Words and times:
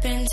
been 0.00 0.26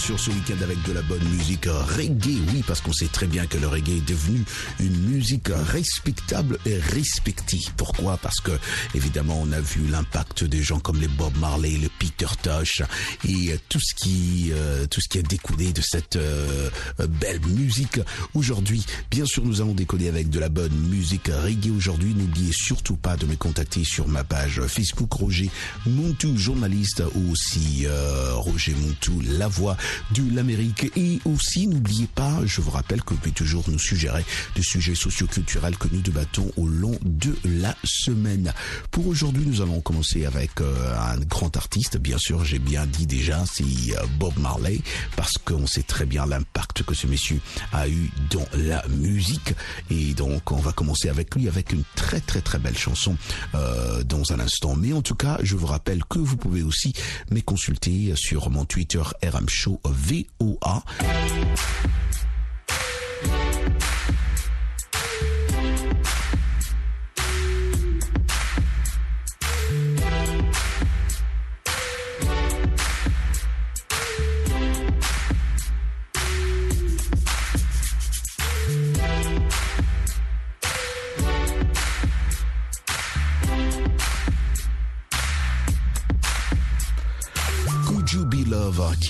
sûr 0.00 0.18
ce 0.18 0.30
week-end 0.30 0.56
avec 0.62 0.82
de 0.84 0.92
la 0.92 1.02
bonne 1.02 1.22
musique 1.28 1.66
reggae. 1.66 2.40
Oui, 2.52 2.64
parce 2.66 2.80
qu'on 2.80 2.92
sait 2.92 3.08
très 3.08 3.26
bien 3.26 3.46
que 3.46 3.58
le 3.58 3.68
reggae 3.68 3.98
est 3.98 4.08
devenu 4.08 4.42
une 4.78 4.96
musique 5.10 5.48
respectable 5.48 6.58
et 6.64 6.78
respectée. 6.78 7.60
Pourquoi? 7.76 8.16
Parce 8.16 8.40
que, 8.40 8.52
évidemment, 8.94 9.38
on 9.42 9.52
a 9.52 9.60
vu 9.60 9.86
l'impact 9.88 10.44
des 10.44 10.62
gens 10.62 10.80
comme 10.80 11.00
les 11.00 11.08
Bob 11.08 11.36
Marley, 11.36 11.76
le 11.76 11.88
Peter 11.98 12.32
Tosh 12.42 12.82
et 13.28 13.54
tout 13.68 13.78
ce 13.78 13.94
qui, 13.94 14.50
euh, 14.52 14.86
tout 14.86 15.02
ce 15.02 15.08
qui 15.08 15.18
a 15.18 15.22
découlé 15.22 15.72
de 15.72 15.82
cette 15.82 16.16
euh, 16.16 16.70
belle 16.98 17.40
musique. 17.48 18.00
Aujourd'hui, 18.32 18.86
bien 19.10 19.26
sûr, 19.26 19.44
nous 19.44 19.60
allons 19.60 19.74
décoller 19.74 20.08
avec 20.08 20.30
de 20.30 20.38
la 20.38 20.48
bonne 20.48 20.74
musique 20.88 21.28
reggae. 21.28 21.70
Aujourd'hui, 21.76 22.14
n'oubliez 22.14 22.52
surtout 22.52 22.96
pas 22.96 23.16
de 23.16 23.26
me 23.26 23.36
contacter 23.36 23.84
sur 23.84 24.08
ma 24.08 24.24
page 24.24 24.62
Facebook 24.66 25.12
Roger 25.12 25.50
Montou, 25.84 26.38
journaliste, 26.38 27.02
ou 27.14 27.32
aussi 27.32 27.82
euh, 27.84 28.34
Roger 28.34 28.74
Montou, 28.74 29.20
la 29.38 29.48
voix 29.48 29.76
de 30.12 30.34
l'Amérique. 30.34 30.90
Et 30.96 31.20
aussi, 31.24 31.66
n'oubliez 31.66 32.06
pas, 32.06 32.40
je 32.44 32.60
vous 32.60 32.70
rappelle 32.70 33.02
que 33.02 33.14
vous 33.14 33.20
pouvez 33.20 33.32
toujours 33.32 33.64
nous 33.68 33.78
suggérer 33.78 34.24
des 34.54 34.62
sujets 34.62 34.94
socioculturels 34.94 35.76
que 35.76 35.88
nous 35.92 36.00
débattons 36.00 36.50
au 36.56 36.66
long 36.66 36.98
de 37.02 37.34
la 37.44 37.74
semaine. 37.84 38.52
Pour 38.90 39.06
aujourd'hui, 39.06 39.44
nous 39.46 39.60
allons 39.60 39.80
commencer 39.80 40.24
avec 40.26 40.60
euh, 40.60 40.96
un 40.98 41.18
grand 41.20 41.56
artiste. 41.56 41.98
Bien 41.98 42.18
sûr, 42.18 42.44
j'ai 42.44 42.58
bien 42.58 42.86
dit 42.86 43.06
déjà, 43.06 43.44
c'est 43.46 43.64
euh, 43.64 44.06
Bob 44.18 44.38
Marley, 44.38 44.80
parce 45.16 45.38
qu'on 45.38 45.66
sait 45.66 45.82
très 45.82 46.06
bien 46.06 46.26
l'impact 46.26 46.82
que 46.82 46.94
ce 46.94 47.06
monsieur 47.06 47.40
a 47.72 47.88
eu 47.88 48.10
dans 48.30 48.46
la 48.54 48.86
musique. 48.88 49.54
Et 49.90 50.14
donc, 50.14 50.50
on 50.52 50.56
va 50.56 50.72
commencer 50.72 51.08
avec 51.08 51.34
lui, 51.34 51.48
avec 51.48 51.72
une 51.72 51.82
très 51.94 52.20
très 52.20 52.40
très 52.40 52.58
belle 52.58 52.78
chanson 52.78 53.16
euh, 53.54 54.02
dans 54.04 54.32
un 54.32 54.40
instant. 54.40 54.76
Mais 54.76 54.92
en 54.92 55.02
tout 55.02 55.14
cas, 55.14 55.38
je 55.42 55.56
vous 55.56 55.66
rappelle 55.66 56.04
que 56.04 56.18
vous 56.18 56.36
pouvez 56.36 56.62
aussi 56.62 56.92
me 57.30 57.40
consulter 57.40 58.12
sur 58.16 58.50
mon 58.50 58.64
Twitter 58.64 59.02
RM 59.22 59.48
Show 59.48 59.79
VOA. 59.84 60.82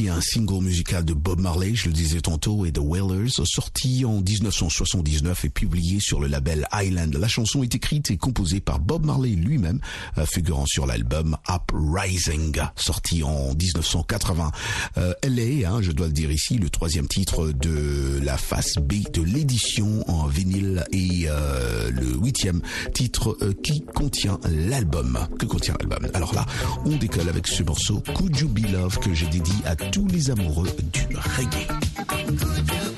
Qui 0.01 0.07
est 0.07 0.09
un 0.09 0.23
single 0.23 0.65
musical 0.65 1.05
de 1.05 1.13
Bob 1.13 1.41
Marley, 1.41 1.75
je 1.75 1.89
le 1.89 1.93
disais 1.93 2.23
tantôt, 2.23 2.65
et 2.65 2.73
The 2.73 2.79
Wailers, 2.79 3.45
sorti 3.45 4.07
en 4.07 4.23
1979 4.23 5.45
et 5.45 5.51
publié 5.51 6.01
sur 6.01 6.21
le 6.21 6.27
label 6.27 6.67
Island. 6.73 7.15
La 7.17 7.29
chanson 7.29 7.63
est 7.63 7.75
écrite 7.75 8.11
et 8.11 8.17
composée 8.17 8.61
par 8.61 8.79
Bob 8.79 9.05
Marley 9.05 9.33
lui-même, 9.33 9.79
euh, 10.17 10.25
figurant 10.25 10.65
sur 10.65 10.87
l'album 10.87 11.37
Uprising, 11.51 12.63
sorti 12.77 13.23
en 13.23 13.55
1980. 13.55 14.51
Euh, 14.97 15.13
est, 15.23 15.67
hein, 15.67 15.83
je 15.83 15.93
dois 15.93 16.07
le 16.07 16.15
dire 16.15 16.31
ici, 16.31 16.57
le 16.57 16.71
troisième 16.71 17.07
titre 17.07 17.53
de 17.53 18.21
la 18.23 18.39
face 18.39 18.77
B 18.77 19.11
de 19.13 19.21
l'édition 19.21 20.09
en 20.11 20.27
vinyle 20.29 20.87
et 20.93 21.27
euh, 21.27 21.91
le 21.91 22.15
huitième 22.15 22.63
titre 22.95 23.37
euh, 23.43 23.53
qui 23.63 23.85
contient 23.85 24.41
l'album. 24.49 25.19
Que 25.39 25.45
contient 25.45 25.75
l'album? 25.79 26.11
Alors 26.15 26.35
là, 26.35 26.47
on 26.87 26.97
décolle 26.97 27.29
avec 27.29 27.47
ce 27.47 27.63
morceau 27.63 28.03
Could 28.15 28.35
You 28.39 28.49
Be 28.49 28.71
Love 28.73 28.99
que 28.99 29.13
j'ai 29.13 29.27
dédié 29.27 29.55
à 29.67 29.77
tous 29.93 30.07
les 30.07 30.31
amoureux 30.31 30.69
du 30.93 31.17
reggae. 31.17 32.90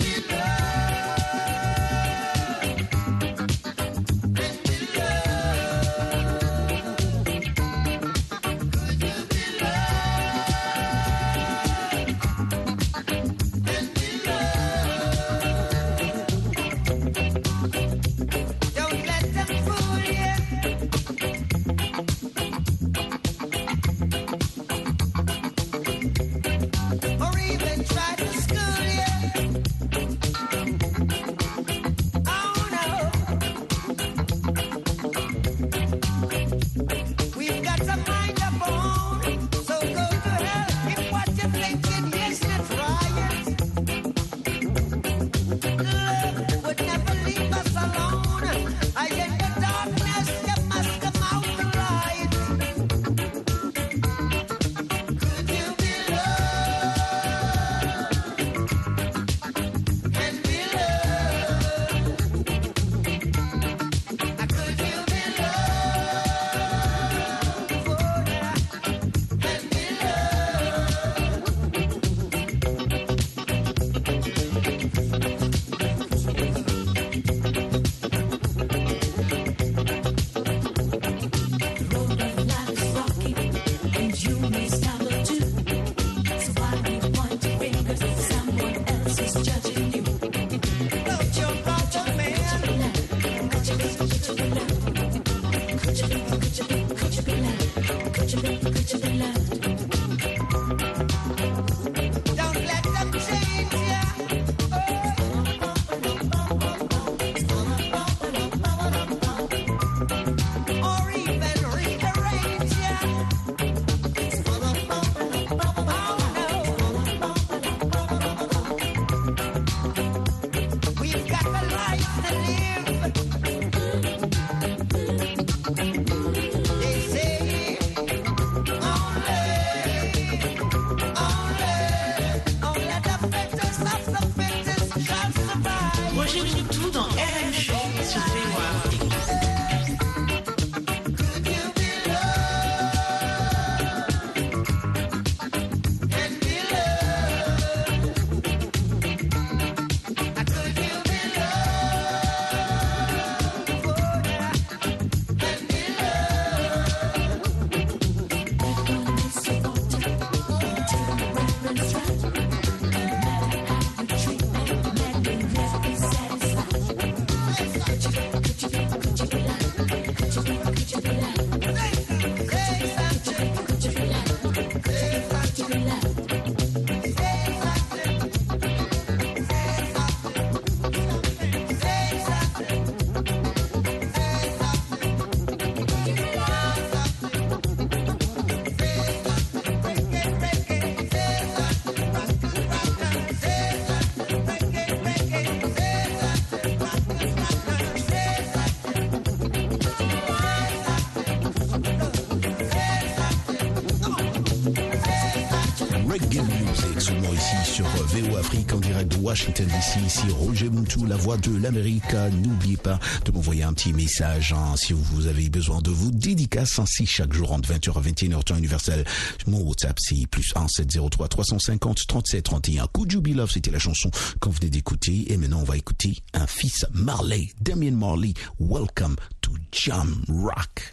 VO 208.13 208.37
Afrique 208.37 208.71
en 208.75 208.79
direct 208.79 209.13
de 209.13 209.17
Washington 209.17 209.67
DC. 209.67 210.05
Ici 210.05 210.27
Roger 210.39 210.69
Moutou, 210.69 211.07
la 211.07 211.17
voix 211.17 211.39
de 211.39 211.57
l'Amérique. 211.57 212.13
N'oubliez 212.43 212.77
pas 212.77 213.01
de 213.25 213.33
m'envoyer 213.33 213.63
un 213.63 213.73
petit 213.73 213.95
message 213.95 214.53
hein, 214.53 214.75
si 214.77 214.93
vous 214.93 215.27
avez 215.29 215.49
besoin 215.49 215.81
de 215.81 215.89
vous 215.89 216.11
dédicaces 216.11 216.79
ainsi 216.79 217.07
chaque 217.07 217.33
jour 217.33 217.53
entre 217.53 217.73
20h 217.73 217.97
à 217.97 218.03
21h 218.03 218.45
temps 218.45 218.57
universel. 218.57 219.07
Mon 219.47 219.61
WhatsApp 219.63 219.97
c'est 219.99 220.27
plus 220.27 220.53
1 220.55 220.69
703 220.69 221.29
350 221.29 222.07
37 222.07 222.45
31. 222.45 222.87
Could 222.93 223.13
You 223.13 223.23
c'était 223.49 223.71
la 223.71 223.79
chanson 223.79 224.11
qu'on 224.41 224.51
venait 224.51 224.69
d'écouter. 224.69 225.33
Et 225.33 225.39
maintenant 225.39 225.61
on 225.61 225.65
va 225.65 225.79
écouter 225.79 226.19
un 226.35 226.47
fils 226.47 226.85
Marley, 226.93 227.49
Damien 227.63 227.93
Marley. 227.93 228.35
Welcome 228.61 229.17
to 229.41 229.53
Jam 229.73 230.23
Rock. 230.29 230.93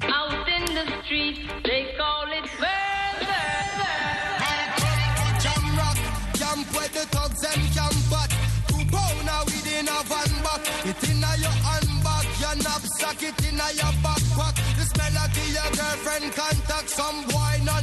Out 0.00 0.48
in 0.48 0.74
the 0.74 1.04
street, 1.04 1.36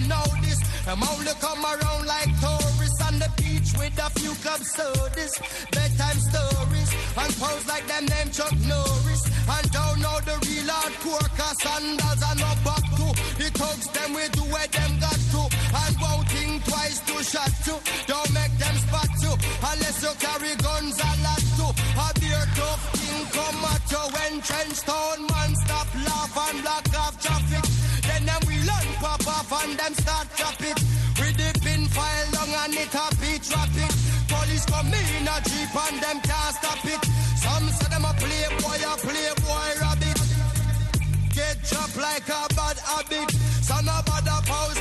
not 0.07 0.27
know 0.27 0.41
this. 0.41 0.59
Them 0.85 1.03
only 1.03 1.33
come 1.39 1.63
around 1.63 2.05
like 2.07 2.31
tourists 2.39 3.01
on 3.05 3.19
the 3.19 3.29
beach 3.37 3.69
with 3.77 3.97
a 3.97 4.09
few 4.19 4.33
club 4.41 4.61
sodas. 4.61 5.33
Bedtime 5.71 6.19
stories 6.19 6.91
and 7.17 7.31
pose 7.37 7.65
like 7.67 7.85
them 7.87 8.05
name 8.05 8.29
Chuck 8.31 8.55
Norris. 8.65 9.23
And 9.45 9.67
don't 9.71 9.99
know 10.01 10.17
the 10.25 10.35
real 10.47 10.69
hardcore 10.69 11.29
cause 11.37 11.57
sandals 11.61 12.21
and 12.29 12.39
no 12.39 12.51
back 12.65 12.85
to. 12.97 13.07
The 13.37 13.47
thugs 13.53 13.87
them 13.93 14.13
we 14.13 14.25
do 14.31 14.43
where 14.53 14.67
them 14.67 14.91
got 14.99 15.19
to. 15.33 15.41
And 15.81 15.95
won't 16.01 16.27
think 16.29 16.63
twice 16.65 16.99
to 17.07 17.15
shot 17.23 17.53
to. 17.67 17.73
Don't 18.07 18.31
make 18.33 18.53
them 18.57 18.75
spot 18.85 19.11
you 19.21 19.33
unless 19.71 19.97
you 20.01 20.13
carry 20.17 20.55
guns 20.55 20.97
a 20.97 21.11
lot 21.25 21.43
to. 21.59 21.67
A 21.69 22.07
beer 22.19 22.45
tough 22.57 22.83
thing 22.97 23.21
come 23.35 23.61
at 23.69 23.85
you 23.91 24.03
when 24.15 24.33
trench 24.41 24.79
town 24.81 25.19
man 25.29 25.51
stop 25.61 25.89
laugh 26.05 26.35
and 26.49 26.61
block 26.63 26.85
off 26.97 27.15
traffic. 27.21 27.80
Pop 29.01 29.25
off 29.27 29.51
and 29.63 29.73
them 29.79 29.93
start 29.95 30.27
drop 30.37 30.61
it. 30.61 30.77
With 31.17 31.35
the 31.41 31.49
pin 31.65 31.85
file 31.89 32.29
long 32.37 32.53
and 32.63 32.73
it 32.77 32.93
a 32.93 33.05
beat 33.17 33.43
rapid. 33.49 33.91
Police 34.29 34.65
come 34.69 34.93
in 34.93 35.27
a 35.27 35.37
jeep 35.49 35.73
and 35.73 35.97
them 36.03 36.17
can't 36.21 36.53
stop 36.55 36.85
it. 36.85 37.01
Some 37.41 37.67
say 37.73 37.89
them 37.89 38.05
a 38.05 38.13
playboy, 38.21 38.79
a 38.85 38.93
playboy 39.01 39.69
rabbit. 39.81 40.19
Get 41.33 41.57
dropped 41.65 41.97
like 41.97 42.29
a 42.29 42.41
bad 42.53 42.77
habit. 42.77 43.41
Of 43.71 44.07
a 44.07 44.41
post 44.45 44.79
off 44.79 44.80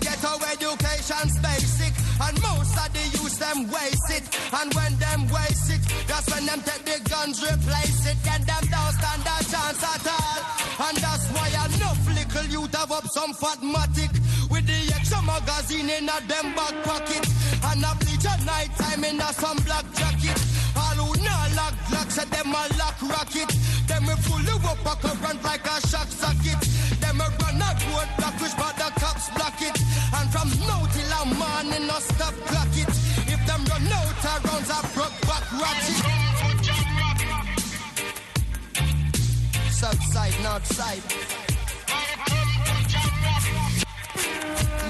get 0.00 0.18
our 0.24 0.42
education's 0.50 1.38
basic. 1.38 1.94
And 2.18 2.34
most 2.42 2.74
of 2.74 2.90
the 2.90 3.04
youth 3.14 3.38
them 3.38 3.70
waste 3.70 4.10
it. 4.10 4.24
And 4.52 4.72
when 4.74 4.96
them 4.98 5.28
waste 5.28 5.70
it, 5.70 5.82
that's 6.08 6.26
when 6.32 6.46
them 6.46 6.60
take 6.62 6.84
the 6.84 6.98
guns, 7.08 7.42
replace 7.42 8.06
it. 8.06 8.18
And 8.26 8.42
them 8.44 8.64
don't 8.66 8.94
stand 8.98 9.22
a 9.22 9.36
chance 9.46 9.82
at 9.84 10.06
all. 10.10 10.38
And 10.88 10.96
that's 10.98 11.26
why 11.30 11.48
enough 11.48 12.02
little 12.08 12.46
youth 12.50 12.74
have 12.74 12.92
up 12.92 13.06
some 13.08 13.32
fatmatic. 13.34 14.10
With 14.50 14.66
the 14.66 14.80
extra 14.94 15.22
magazine 15.22 15.90
in 15.90 16.08
a 16.08 16.18
them 16.26 16.54
back 16.54 16.74
pocket. 16.82 17.24
And 17.70 17.84
a 17.84 17.92
bleach 18.00 18.26
at 18.26 18.42
night 18.44 18.72
time 18.76 19.04
in 19.04 19.20
a 19.20 19.30
some 19.32 19.58
black 19.62 19.86
jacket. 19.94 20.38
All 20.76 20.98
who 20.98 21.24
not 21.24 21.52
lock 21.56 21.74
lock, 21.92 22.10
say 22.10 22.24
them 22.26 22.52
a 22.52 22.62
lock 22.76 22.98
rocket. 23.02 23.50
Them 23.86 24.06
we 24.06 24.14
fully 24.26 24.56
up 24.66 24.84
a 24.84 24.94
current 25.00 25.42
like 25.44 25.64
a 25.64 25.76
shock 25.86 26.08
socket. 26.08 26.60
Them 27.00 27.20
a 27.20 27.28
run 27.40 27.62
a 27.62 27.70
road 27.92 28.10
block 28.18 28.36
rounds 34.44 34.70
a 34.70 34.80
broke 34.94 35.20
back. 35.22 35.36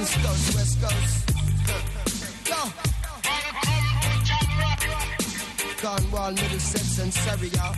East 0.00 0.14
coast, 0.22 0.54
west 0.54 0.80
coast. 0.82 1.30
Yo. 2.48 2.60
Cornwall, 5.80 6.32
Middlesex, 6.32 6.98
and 6.98 7.12
Surrey, 7.12 7.48
y'all. 7.48 7.74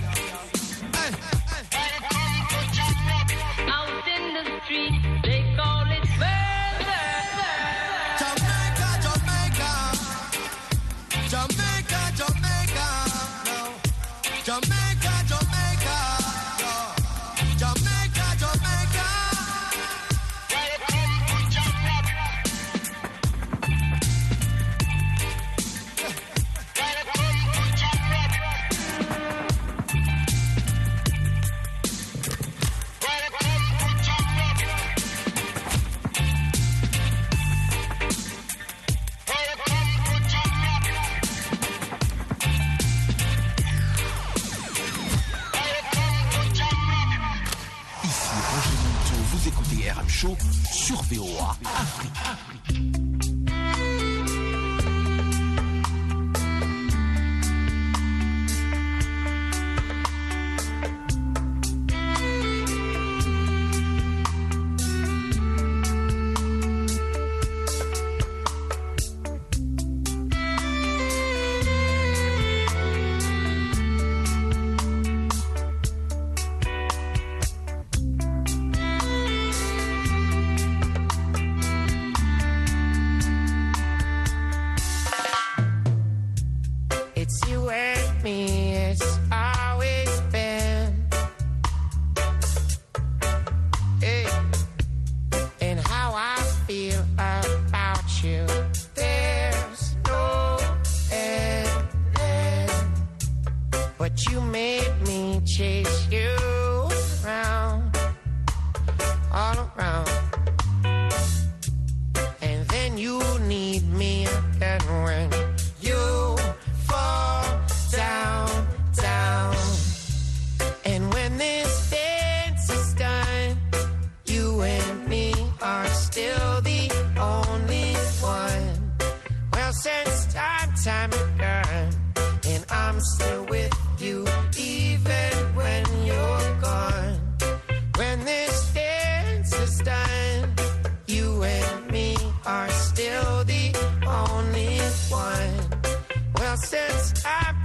Hey. 0.94 1.12
out 3.66 4.08
in 4.08 4.34
the 4.34 4.60
street, 4.64 5.07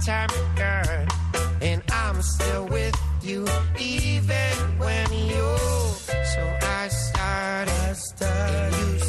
time 0.04 0.28
girl, 0.54 1.06
and 1.62 1.82
I'm 1.90 2.20
still 2.20 2.66
with 2.66 2.94
you 3.22 3.46
even 3.80 4.54
when 4.76 5.10
you're 5.12 5.58
so 6.34 6.58
I 6.62 6.88
start 6.88 7.68
I 7.68 7.92
started. 7.94 9.03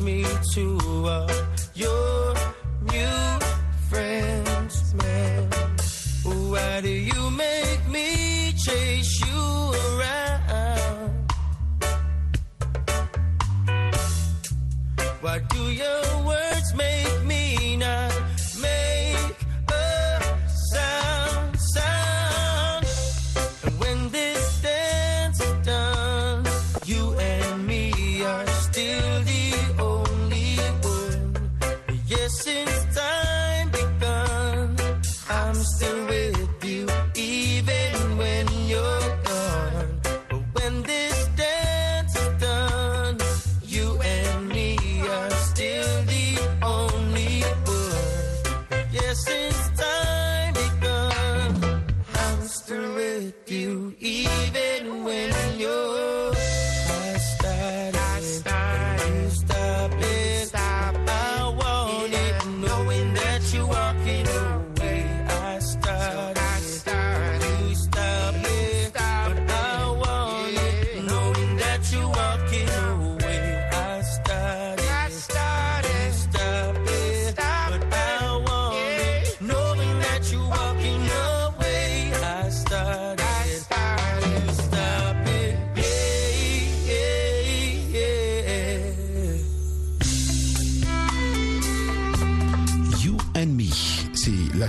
me 0.00 0.24
to 0.52 0.78
a 1.08 1.37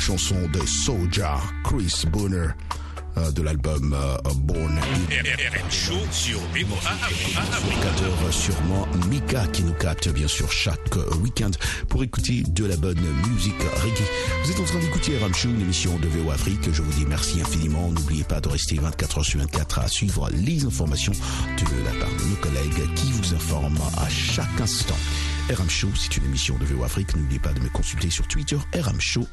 chanson 0.09 0.47
de 0.51 0.65
Soja, 0.65 1.37
Chris 1.63 2.03
Bonner, 2.11 2.47
euh, 3.17 3.29
de 3.29 3.43
l'album 3.43 3.93
euh, 3.93 4.17
Born. 4.37 4.79
Show 5.69 5.93
sur 6.11 6.39
14h 6.39 6.65
ah, 6.87 6.97
ah, 7.03 7.45
ah, 7.45 8.25
euh, 8.25 8.31
sûrement 8.31 8.87
Mika 9.07 9.45
qui 9.53 9.61
nous 9.61 9.73
capte 9.73 10.09
bien 10.09 10.27
sûr 10.27 10.51
chaque 10.51 10.97
euh, 10.97 11.15
week-end 11.17 11.51
pour 11.89 12.03
écouter 12.03 12.41
de 12.41 12.65
la 12.65 12.75
bonne 12.75 12.99
musique 13.31 13.61
reggae. 13.83 14.03
Vous 14.43 14.51
êtes 14.51 14.59
en 14.59 14.63
train 14.63 14.79
d'écouter 14.79 15.15
Ramchou, 15.19 15.49
une 15.49 15.61
émission 15.61 15.95
de 15.99 16.07
VO 16.07 16.31
Afrique. 16.31 16.71
Je 16.73 16.81
vous 16.81 16.93
dis 16.93 17.05
merci 17.07 17.39
infiniment. 17.39 17.91
N'oubliez 17.91 18.23
pas 18.23 18.41
de 18.41 18.49
rester 18.49 18.77
24h 18.77 19.23
sur 19.23 19.39
24 19.41 19.77
à 19.77 19.87
suivre 19.87 20.27
les 20.33 20.65
informations 20.65 21.13
de 21.13 21.85
la 21.85 21.91
part 22.03 22.15
de 22.17 22.23
nos 22.23 22.35
collègues 22.37 22.93
qui 22.95 23.11
vous 23.11 23.35
informent 23.35 23.77
à 23.99 24.09
chaque 24.09 24.59
instant. 24.59 24.97
RM 25.49 25.69
Show, 25.69 25.89
c'est 25.95 26.15
une 26.17 26.25
émission 26.25 26.57
de 26.59 26.65
VO 26.65 26.83
Afrique. 26.83 27.15
N'oubliez 27.15 27.39
pas 27.39 27.53
de 27.53 27.59
me 27.59 27.69
consulter 27.69 28.11
sur 28.11 28.27
Twitter, 28.27 28.57
RM 28.75 29.01
Show, 29.01 29.27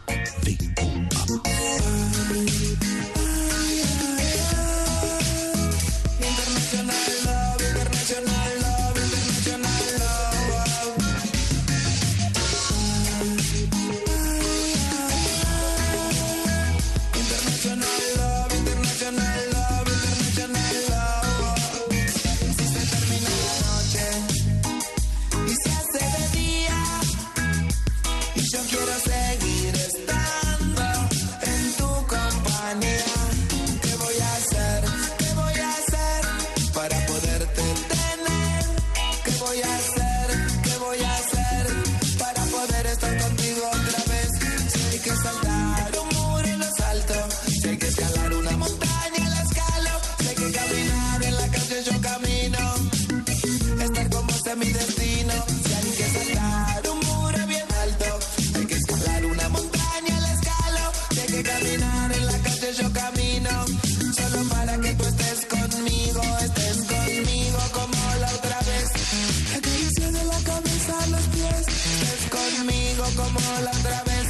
como 73.17 73.41
la 73.65 73.71
otra 73.71 74.03
vez. 74.05 74.27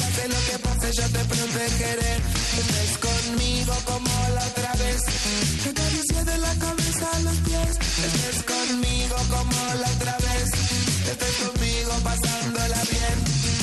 Pase 0.00 0.28
lo 0.28 0.40
que 0.46 0.58
pase, 0.58 0.92
yo 0.92 1.06
te 1.10 1.24
protegeré. 1.24 2.14
Estés 2.60 2.92
conmigo 2.98 3.74
como 3.84 4.12
la 4.34 4.42
otra 4.46 4.72
vez. 4.74 5.00
Te 5.62 5.70
acaricié 5.70 6.24
de 6.24 6.38
la 6.38 6.54
cabeza 6.54 7.06
a 7.12 7.20
los 7.20 7.36
pies. 7.46 7.72
Estés 8.06 8.38
conmigo 8.44 9.16
como 9.30 9.58
la 9.82 9.88
otra 9.96 10.16
vez. 10.18 10.48
Estés 11.10 11.36
conmigo 11.44 11.92
pasándola 12.04 12.80
bien. 12.90 13.57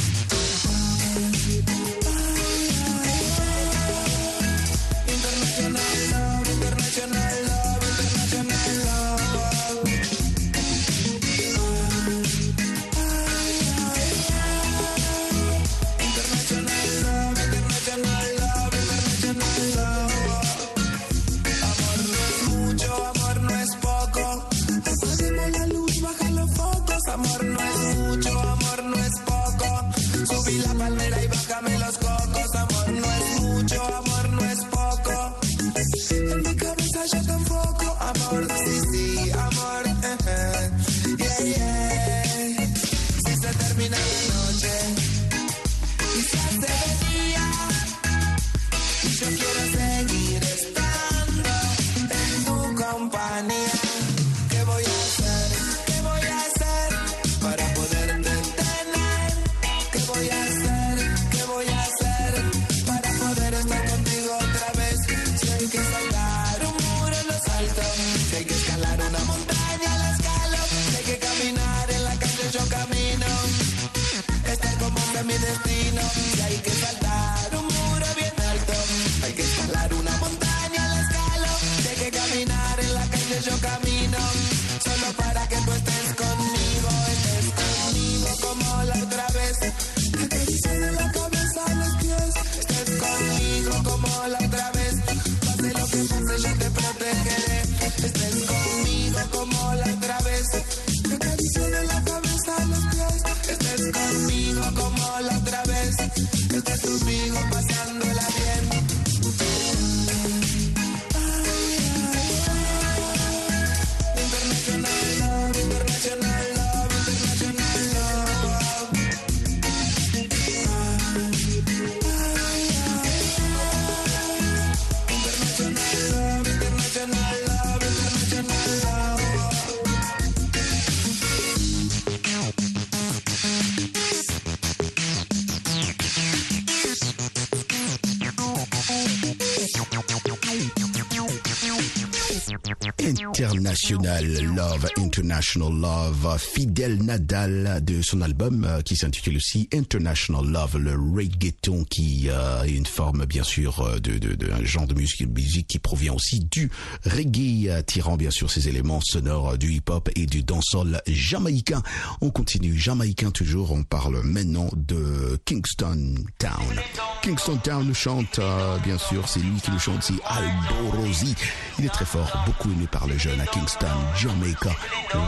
International 143.88 144.56
Love, 144.56 144.88
International 144.98 145.72
Love, 145.72 146.40
Fidel 146.40 147.04
Nadal 147.04 147.84
de 147.86 148.02
son 148.02 148.22
album 148.22 148.64
euh, 148.64 148.82
qui 148.82 148.96
s'intitule 148.96 149.38
aussi 149.38 149.70
International 149.72 150.44
Love, 150.44 150.78
le 150.80 150.94
reggaeton 150.96 151.84
qui 151.84 152.28
euh, 152.30 152.64
est 152.64 152.72
une 152.72 152.88
forme 152.88 153.26
bien 153.26 153.44
sûr 153.44 153.82
euh, 153.82 154.00
de, 154.00 154.18
de, 154.18 154.34
de 154.34 154.52
un 154.52 154.64
genre 154.66 154.88
de 154.88 154.96
musique, 154.96 155.28
musique 155.30 155.68
qui 155.68 155.78
provient 155.78 156.14
aussi 156.14 156.40
du 156.40 156.72
reggae, 157.06 157.68
euh, 157.70 157.84
tirant 157.84 158.18
bien 158.18 158.32
sûr 158.32 158.50
ses 158.50 158.68
éléments 158.70 159.02
sonores 159.02 159.52
euh, 159.52 159.58
du 159.58 159.72
hip-hop 159.74 160.10
et 160.16 160.26
du 160.26 160.42
dancehall 160.42 161.02
jamaïcain. 161.06 161.84
On 162.22 162.32
continue, 162.32 162.76
jamaïcain 162.76 163.30
toujours, 163.30 163.72
on 163.72 163.84
parle 163.84 164.20
maintenant 164.24 164.70
de 164.76 165.40
Kingston 165.46 166.16
Town. 166.40 166.82
Kingston 167.22 167.58
Town 167.58 167.94
chante, 167.94 168.40
euh, 168.40 168.80
bien 168.80 168.98
sûr, 168.98 169.28
c'est 169.30 169.42
lui 169.42 169.60
qui 169.62 169.70
le 169.70 169.78
chante, 169.78 170.02
c'est 170.02 170.14
Aldo 170.26 170.90
Rosi. 170.98 171.36
Il 171.78 171.86
est 171.86 171.90
très 171.90 172.06
fort, 172.06 172.32
beaucoup 172.48 172.72
aimé 172.72 172.88
par 172.92 173.06
les 173.06 173.20
jeunes 173.20 173.40
à 173.42 173.46
Kingston, 173.46 173.75
Jamaica. 174.16 174.74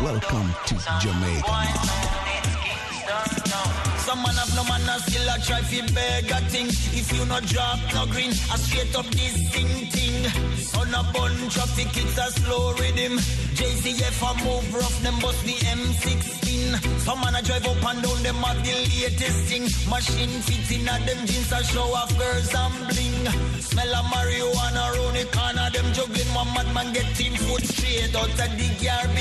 Welcome 0.02 0.54
to 0.68 0.76
Jamaica. 1.02 1.48
Some 2.44 2.57
man 4.24 4.36
have 4.36 4.54
no 4.56 4.64
man 4.64 4.82
and 4.90 5.02
still 5.04 5.28
a 5.30 5.36
try 5.40 5.62
fi 5.62 5.82
beg 5.94 6.32
a 6.32 6.40
thing. 6.50 6.68
If 6.68 7.12
you 7.14 7.26
no 7.26 7.40
drop 7.42 7.80
no 7.94 8.06
green, 8.06 8.32
I 8.52 8.58
straight 8.58 8.96
up 8.96 9.08
this 9.08 9.36
thing 9.52 9.74
thing. 9.92 10.18
On 10.80 10.94
a 10.94 11.02
bun 11.12 11.36
traffic, 11.50 11.92
it's 11.96 12.18
a 12.18 12.28
slow 12.40 12.74
rhythm. 12.74 13.18
JCF 13.58 14.22
a 14.22 14.32
move 14.44 14.74
rough, 14.74 15.02
them 15.02 15.18
bust 15.20 15.44
the 15.44 15.54
M16. 15.54 17.00
Some 17.00 17.22
man 17.22 17.36
a 17.36 17.42
drive 17.42 17.66
up 17.66 17.84
and 17.90 18.02
down, 18.04 18.24
them 18.24 18.36
have 18.46 18.62
the 18.64 18.74
latest 18.74 19.40
thing. 19.50 19.66
Machine 19.90 20.30
in 20.30 20.88
a 20.88 20.96
them 21.06 21.26
jeans 21.26 21.52
a 21.52 21.64
show 21.64 21.90
off 21.94 22.12
girls 22.18 22.54
and 22.54 22.78
bling. 22.90 23.26
Smell 23.62 23.96
of 23.96 24.06
marijuana 24.14 24.94
round 24.94 25.16
the 25.18 25.26
corner, 25.34 25.70
them 25.74 25.88
juggling 25.94 26.32
one 26.34 26.54
madman 26.54 26.94
get 26.94 27.18
him 27.18 27.34
foot 27.34 27.64
straight 27.64 28.16
out 28.16 28.30
of 28.30 28.38
the 28.38 28.68
garbage 28.84 29.17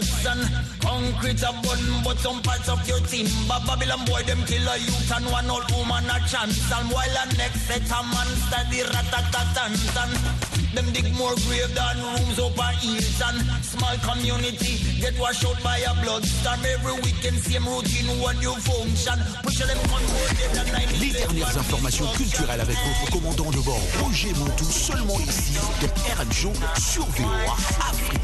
on 0.00 0.06
the 0.06 0.10
white 0.20 0.22
sun. 0.22 0.40
Concrete 0.80 1.42
a 1.42 1.52
bun, 1.62 1.80
but 2.04 2.18
some 2.18 2.42
parts 2.42 2.68
of 2.68 2.86
your 2.88 3.00
team. 3.00 3.26
But 3.48 3.66
Babylon 3.66 4.04
boy, 4.06 4.22
them 4.22 4.42
kill 4.46 4.66
a 4.68 4.76
youth 4.78 5.12
and 5.16 5.26
one 5.26 5.50
old 5.50 5.70
woman 5.72 6.04
a 6.04 6.18
chance. 6.28 6.72
And 6.72 6.90
while 6.90 7.10
a 7.10 7.26
next 7.36 7.66
set 7.66 7.84
a 7.90 8.02
man 8.02 8.30
study 8.48 8.82
ratatatan. 8.82 10.60
Them 10.74 10.86
dig 10.92 11.12
more 11.18 11.34
grave 11.46 11.74
than 11.74 11.98
rooms 11.98 12.38
up 12.38 12.58
a 12.58 12.70
hills 12.78 13.20
and 13.26 13.42
small 13.64 13.96
community 14.06 14.78
get 15.00 15.18
washed 15.18 15.44
out 15.44 15.60
by 15.64 15.78
a 15.78 15.92
bloodstorm. 16.02 16.60
Every 16.64 16.92
weekend, 17.02 17.38
same 17.38 17.66
routine, 17.66 18.06
one 18.20 18.38
new 18.38 18.54
function. 18.54 19.18
Push 19.42 19.58
them 19.58 19.78
control 19.90 20.30
them 20.38 20.50
the 20.54 20.64
night. 20.72 20.90
Les 21.00 21.10
dernières 21.10 21.58
informations 21.58 22.06
culturelles 22.16 22.60
avec 22.60 22.76
votre 22.76 23.10
commandant 23.10 23.50
de 23.50 23.58
bord, 23.64 23.82
Roger 24.00 24.32
Montou, 24.34 24.64
seulement 24.64 25.18
ici, 25.18 25.58
RMJO 26.16 26.52
sur 26.78 27.04
VOA 27.06 27.56
Afrique. 27.90 28.20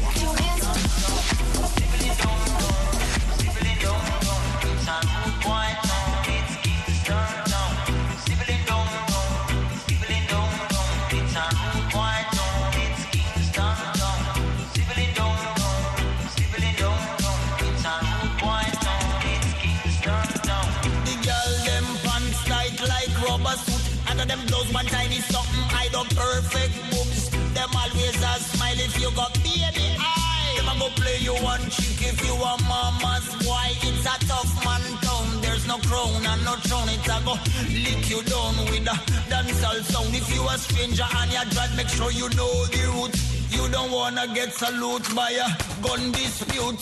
You 29.09 29.15
got 29.15 29.33
baby 29.43 29.95
eye. 29.99 30.53
Them 30.57 30.69
a 30.69 30.79
go 30.79 30.89
play 30.89 31.17
you 31.19 31.33
one 31.33 31.86
if 32.01 32.25
you 32.25 32.33
a 32.33 32.53
mama's 32.67 33.27
boy. 33.43 33.69
It's 33.87 34.05
a 34.05 34.15
tough 34.25 34.53
man 34.65 34.81
town. 35.01 35.41
There's 35.41 35.65
no 35.67 35.77
crown 35.79 36.25
and 36.25 36.43
no 36.45 36.55
throne. 36.67 36.89
It's 36.89 37.07
a 37.07 37.17
go 37.25 37.33
lick 37.69 38.09
you 38.09 38.21
down 38.23 38.57
with 38.69 38.87
a 38.87 38.95
dancehall 39.31 39.81
sound. 39.83 40.15
If 40.15 40.33
you 40.33 40.43
a 40.47 40.57
stranger 40.57 41.07
and 41.19 41.31
you 41.31 41.43
drive, 41.51 41.75
make 41.75 41.89
sure 41.89 42.11
you 42.11 42.29
know 42.37 42.65
the 42.65 42.83
route. 42.93 43.17
You 43.49 43.69
don't 43.69 43.91
wanna 43.91 44.27
get 44.33 44.53
salute 44.53 45.07
by 45.15 45.31
a 45.31 45.47
gun 45.81 46.11
dispute. 46.11 46.81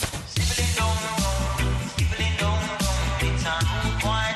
It's 3.21 3.45
a 3.45 3.55
rude 3.83 4.01
boy 4.01 4.34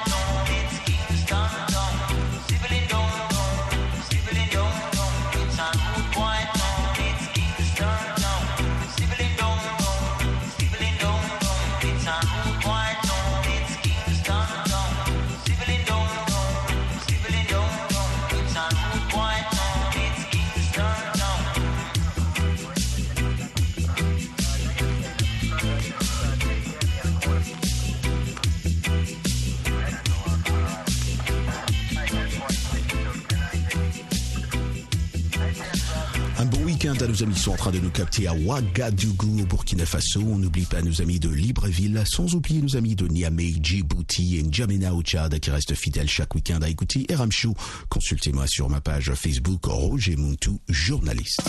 nos 37.19 37.25
amis 37.25 37.37
sont 37.37 37.51
en 37.51 37.55
train 37.55 37.71
de 37.71 37.79
nous 37.79 37.89
capter 37.89 38.27
à 38.27 38.33
Ouagadougou 38.33 39.41
au 39.41 39.45
Burkina 39.45 39.85
Faso. 39.85 40.21
On 40.21 40.37
n'oublie 40.37 40.65
pas 40.65 40.81
nos 40.81 41.01
amis 41.01 41.19
de 41.19 41.27
Libreville, 41.29 42.01
sans 42.05 42.33
oublier 42.35 42.61
nos 42.61 42.77
amis 42.77 42.95
de 42.95 43.07
Niamey, 43.07 43.55
Djibouti 43.61 44.37
et 44.37 44.43
N'Djamena 44.43 44.93
au 44.93 45.01
Tchad 45.01 45.37
qui 45.39 45.49
restent 45.49 45.75
fidèles 45.75 46.07
chaque 46.07 46.33
week-end 46.35 46.61
à 46.61 46.69
écouter 46.69 47.05
RM 47.13 47.31
Show. 47.31 47.55
Consultez-moi 47.89 48.47
sur 48.47 48.69
ma 48.69 48.79
page 48.79 49.11
Facebook 49.15 49.65
Roger 49.65 50.15
Muntu, 50.15 50.51
journaliste. 50.69 51.41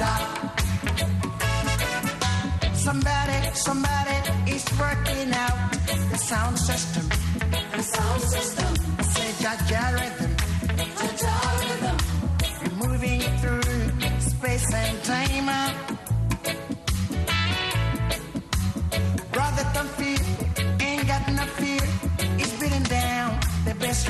Rasta. 0.00 0.12
Somebody, 2.74 3.38
somebody 3.54 4.16
is 4.50 4.64
working 4.78 5.32
out 5.34 5.72
the 6.10 6.18
sound 6.18 6.58
system. 6.58 7.08
The 7.76 7.82
sound 7.82 8.22
system. 8.22 8.74
I 8.98 9.02
Say 9.02 9.30
Jaja 9.44 9.84
rhythm. 9.98 10.32
Jaja 11.00 11.34
rhythm. 11.60 11.96
Moving 12.78 13.20
through 13.40 13.62
space 14.20 14.74
and 14.74 15.04
time. 15.04 15.50
Brother, 19.32 19.64
don't 19.74 19.90
fear, 19.98 20.18
ain't 20.80 21.06
got 21.06 21.28
no 21.32 21.44
fear. 21.60 21.84
It's 22.38 22.52
beating 22.60 22.84
down 22.84 23.38
the 23.66 23.74
best 23.74 24.08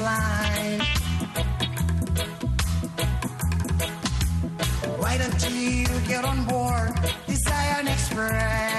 get 6.09 6.25
on 6.25 6.45
board 6.47 6.97
the 7.27 7.35
Zion 7.35 7.87
Express? 7.89 8.70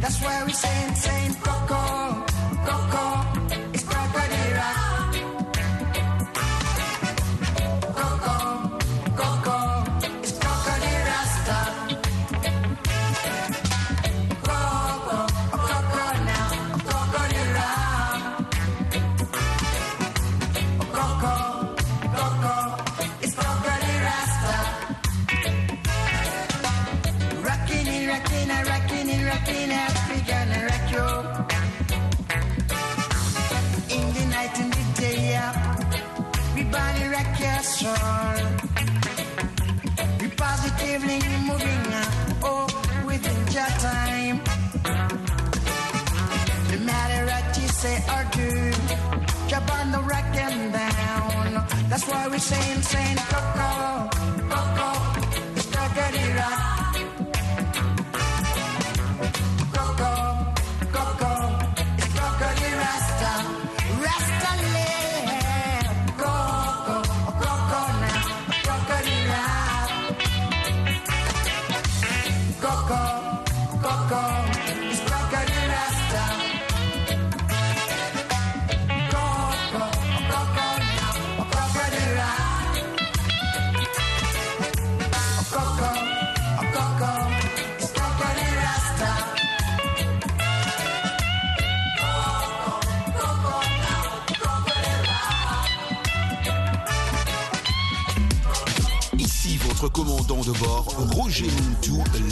That's 0.00 0.20
why 0.22 0.44
we 0.44 0.52
say, 0.52 0.94
saying 0.94 1.34
Coco, 1.42 2.24
Coco, 2.64 3.07
be 52.38 52.42
sane, 52.42 52.82
sane, 52.82 53.57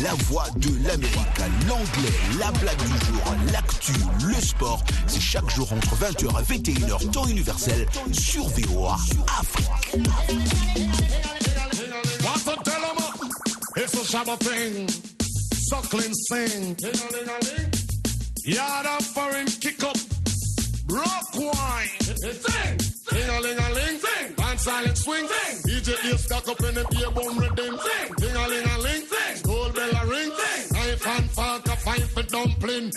la 0.06 0.14
voix 0.26 0.46
de 0.58 0.68
l'Amérique, 0.86 1.40
l'anglais, 1.66 2.12
la 2.38 2.52
blague 2.52 2.78
du 2.78 3.06
jour, 3.06 3.34
l'actu, 3.52 3.92
le 4.24 4.40
sport. 4.40 4.84
C'est 5.08 5.20
chaque 5.20 5.50
jour 5.50 5.72
entre 5.72 5.96
20h 5.96 6.26
et 6.26 6.58
21h, 6.58 7.10
temps 7.10 7.26
universel, 7.26 7.86
sur 8.12 8.46
VOA 8.50 8.96
Afrique. 9.40 9.98
Sing. 16.14 16.76
Rock 20.88 21.34
wine. 21.34 21.88
Sing. 22.00 22.78
Ding 23.10 23.28
a 23.28 23.40
ling 23.40 23.58
a 23.58 23.74
ling. 23.74 23.98
Sing. 23.98 24.34
And 24.38 24.60
silent 24.60 24.98
swing. 24.98 25.26
Sing. 25.26 25.62
DJ 25.66 26.14
is 26.14 26.24
stuck 26.24 26.46
up 26.48 26.60
in 26.60 26.74
the 26.76 26.86
beer 26.90 27.10
bum 27.10 27.38
rhythm. 27.38 27.76
Sing. 27.76 28.14
Ding 28.18 28.36
a 28.36 28.48
ling 28.48 28.66
a 28.66 28.78
ling. 28.78 29.06
Sing. 29.06 29.25
ring. 30.06 30.30
can't 31.00 31.32
park 31.34 31.66
a 31.66 31.76
fight 31.76 32.02
for 32.02 32.22
dumpling. 32.22 32.92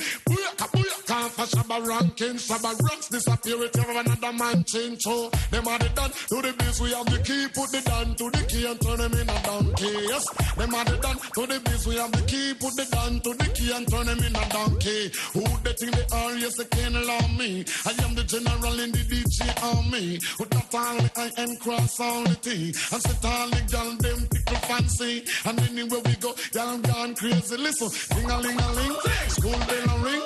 Booyaka 1.10 1.30
for 1.30 1.58
Shabba 1.58 1.88
ranking. 1.88 2.36
Shabba 2.36 2.90
ranks 2.90 3.08
disappear 3.10 3.64
it 3.64 3.78
every 3.78 3.98
another 3.98 4.34
man 4.34 4.64
change. 4.64 5.02
So 5.02 5.30
them 5.52 5.68
are 5.68 5.80
the 5.80 5.90
done 5.90 6.12
to 6.12 6.42
the 6.42 6.54
biz. 6.58 6.82
We 6.82 6.92
have 6.92 7.06
the 7.06 7.20
key. 7.24 7.48
Put 7.54 7.72
the 7.72 7.82
down 7.82 8.16
to 8.16 8.30
the 8.30 8.46
key 8.46 8.66
and 8.66 8.80
turn 8.82 8.98
them 8.98 9.14
in 9.14 9.30
a 9.30 9.44
donkey. 9.44 9.94
Yes. 10.08 10.26
Them 10.56 10.76
are 10.76 10.86
the 10.86 10.98
done 10.98 11.18
to 11.18 11.48
the 11.48 11.60
biz. 11.66 11.88
We 11.88 11.96
have 11.96 12.12
the 12.12 12.22
key. 12.24 12.54
Put 12.54 12.76
the 12.76 12.86
down 12.92 13.20
to 13.22 13.34
the 13.34 13.50
key 13.54 13.72
and 13.74 13.88
turn 13.90 14.06
them 14.06 14.20
in 14.20 14.36
a 14.36 14.46
donkey. 14.50 15.12
Who 15.34 15.44
they 15.64 15.74
think 15.74 15.96
they 15.96 16.08
are? 16.14 16.36
Yes, 16.36 16.58
they 16.58 16.66
can't 16.66 16.96
allow 16.96 17.28
me. 17.38 17.66
I 17.86 17.92
am 18.06 18.16
the 18.16 18.24
general 18.24 18.80
in 18.80 18.92
the 18.92 19.04
DJ 19.10 19.50
army. 19.64 20.20
With 20.38 20.50
that 20.52 20.74
all 20.74 21.00
I 21.18 21.32
am 21.38 21.56
cross 21.58 22.00
all 22.00 22.24
the 22.24 22.36
T. 22.36 22.74
And 22.94 23.02
set 23.02 23.26
all 23.26 23.50
the 23.50 23.62
gal 23.72 23.92
them 23.98 24.20
tickle 24.30 24.62
fancy. 24.70 25.26
And 25.46 25.60
anywhere 25.70 26.02
we 26.06 26.16
go, 26.16 26.36
y'all 26.54 26.78
gone 26.80 27.16
crazy. 27.16 27.58
Listen, 27.58 27.90
ding 28.16 28.30
a 28.30 28.38
ling 28.40 28.60
a 28.60 28.70
ling, 28.74 28.96
school 29.28 29.60
bell 29.68 29.90
a 29.90 29.96
ring, 30.04 30.22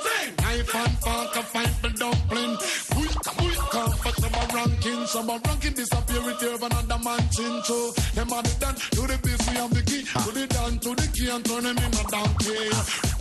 knife 0.54 0.76
and 0.76 0.98
fork 1.00 1.36
a 1.36 1.44
fight 1.44 1.74
for 1.82 1.90
dumpling. 1.90 2.54
Bulka 2.94 3.32
bulka 3.38 3.82
for 4.02 4.14
some 4.22 4.56
ranking, 4.56 5.06
some 5.08 5.28
ranking 5.28 5.74
disappear 5.74 6.22
with 6.26 6.42
you 6.42 6.56
another 6.56 7.00
man 7.04 7.24
chin. 7.32 7.62
So 7.64 7.92
them 8.14 8.32
are 8.34 8.44
the 8.44 8.54
done 8.60 8.76
to 8.76 9.02
the 9.10 9.18
biz, 9.24 9.42
we 9.50 9.56
have 9.58 9.74
the 9.74 9.82
key. 9.82 10.04
To 10.04 10.32
the 10.32 10.48
down 10.48 10.80
to 10.80 10.90
the 10.96 11.08
key 11.14 11.30
and 11.30 11.46
turn 11.46 11.64
them 11.64 11.78
in 11.78 11.94
a 11.94 12.04
donkey. 12.14 12.70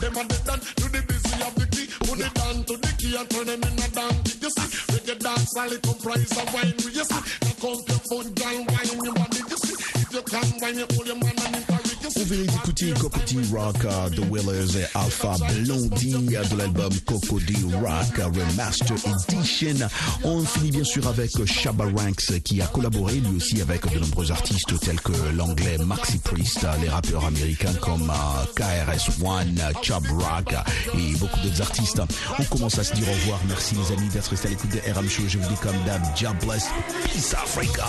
Them 0.01 0.17
are 0.17 0.29
the 0.29 0.39
done 0.45 0.61
to 0.61 0.87
the 0.93 1.01
biz, 1.09 1.23
we 1.33 1.37
have 1.43 1.55
the 1.57 1.67
key. 1.73 1.87
Put 2.05 2.21
it 2.21 2.35
down 2.35 2.57
to 2.69 2.75
the 2.77 2.93
key 3.01 3.17
and 3.17 3.29
turn 3.31 3.47
them 3.47 3.63
in 3.63 3.81
a 3.81 3.89
donkey. 3.89 4.33
You 4.43 4.51
see, 4.51 4.69
reggae 4.93 5.19
dance 5.19 5.57
it 5.57 5.83
comprise 5.83 6.33
of 6.37 6.49
wine. 6.53 6.77
You 6.77 7.05
see, 7.05 7.21
now 7.45 7.55
come 7.61 7.81
your 7.89 8.03
foot, 8.09 8.29
girl, 8.37 8.59
wine 8.69 9.01
your 9.05 9.15
body. 9.15 9.41
You 9.49 9.59
see, 9.65 9.77
if 10.05 10.11
you 10.13 10.23
can 10.23 10.49
wine, 10.61 10.79
you 10.79 10.87
hold 10.93 11.07
your 11.07 11.17
man 11.17 11.37
and. 11.41 11.53
You 11.57 11.82
On 12.05 12.25
venait 12.25 12.47
d'écouter 12.47 12.93
Cocody 12.99 13.39
Rock 13.53 13.85
euh, 13.85 14.09
The 14.11 14.21
Willers 14.31 14.81
et 14.81 14.87
Alpha 14.95 15.35
Blondie 15.55 16.37
euh, 16.37 16.45
de 16.45 16.57
l'album 16.57 16.93
Cocody 17.07 17.57
Rock 17.75 18.19
euh, 18.19 18.27
Remaster 18.27 18.97
Edition. 19.07 19.89
On 20.25 20.45
finit 20.45 20.71
bien 20.71 20.85
sûr 20.85 21.07
avec 21.07 21.31
Shabba 21.45 21.85
Ranks 21.85 22.41
qui 22.45 22.61
a 22.61 22.67
collaboré 22.67 23.15
lui 23.15 23.37
aussi 23.37 23.61
avec 23.61 23.91
de 23.93 23.99
nombreux 23.99 24.31
artistes 24.31 24.79
tels 24.81 25.01
que 25.01 25.13
l'anglais 25.37 25.79
Maxi 25.79 26.19
Priest, 26.19 26.67
les 26.81 26.89
rappeurs 26.89 27.25
américains 27.25 27.75
comme 27.81 28.11
KRS-One, 28.57 29.59
euh, 29.61 29.73
Chub 29.83 30.05
Rock 30.11 30.55
et 30.95 31.17
beaucoup 31.17 31.41
d'autres 31.41 31.63
artistes. 31.63 32.01
On 32.39 32.45
commence 32.45 32.79
à 32.79 32.85
se 32.85 32.95
dire 32.95 33.09
au 33.09 33.13
revoir. 33.13 33.41
Merci 33.49 33.75
les 33.75 33.97
amis 33.97 34.09
d'être 34.09 34.29
restés 34.29 34.49
à 34.49 34.51
l'écoute 34.51 34.71
de 34.71 34.93
RM 34.93 35.09
Show. 35.09 35.23
Je 35.29 35.39
vous 35.39 35.49
dis 35.49 35.61
comme 35.61 35.77
d'hab, 35.85 36.03
God 36.21 36.37
bless. 36.47 36.69
Peace 37.13 37.35
Africa. 37.35 37.87